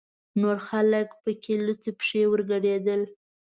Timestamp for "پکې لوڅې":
1.23-1.91